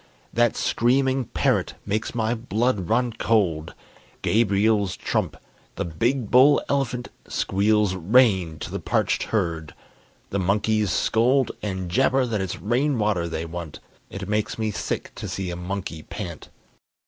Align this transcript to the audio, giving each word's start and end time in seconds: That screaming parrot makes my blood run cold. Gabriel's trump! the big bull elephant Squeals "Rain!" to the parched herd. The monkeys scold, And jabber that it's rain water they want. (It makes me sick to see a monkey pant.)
That 0.33 0.57
screaming 0.57 1.25
parrot 1.25 1.75
makes 1.85 2.15
my 2.15 2.33
blood 2.33 2.89
run 2.89 3.13
cold. 3.13 3.75
Gabriel's 4.23 4.97
trump! 4.97 5.37
the 5.75 5.85
big 5.85 6.31
bull 6.31 6.59
elephant 6.67 7.09
Squeals 7.27 7.93
"Rain!" 7.93 8.57
to 8.61 8.71
the 8.71 8.79
parched 8.79 9.21
herd. 9.25 9.75
The 10.31 10.39
monkeys 10.39 10.91
scold, 10.91 11.51
And 11.61 11.87
jabber 11.91 12.25
that 12.25 12.41
it's 12.41 12.59
rain 12.59 12.97
water 12.97 13.27
they 13.29 13.45
want. 13.45 13.79
(It 14.09 14.27
makes 14.27 14.57
me 14.57 14.71
sick 14.71 15.11
to 15.13 15.27
see 15.27 15.51
a 15.51 15.55
monkey 15.55 16.01
pant.) 16.01 16.49